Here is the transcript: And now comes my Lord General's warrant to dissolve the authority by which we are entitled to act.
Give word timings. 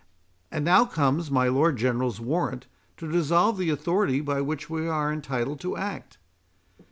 And 0.51 0.65
now 0.65 0.85
comes 0.85 1.29
my 1.29 1.47
Lord 1.47 1.77
General's 1.77 2.19
warrant 2.19 2.65
to 2.97 3.07
dissolve 3.11 3.59
the 3.59 3.69
authority 3.69 4.19
by 4.19 4.41
which 4.41 4.67
we 4.67 4.87
are 4.89 5.13
entitled 5.13 5.59
to 5.59 5.77
act. 5.77 6.17